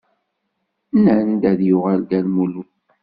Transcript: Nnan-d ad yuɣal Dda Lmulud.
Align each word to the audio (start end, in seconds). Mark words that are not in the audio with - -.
Nnan-d 0.95 1.43
ad 1.51 1.59
yuɣal 1.67 2.01
Dda 2.03 2.19
Lmulud. 2.25 2.71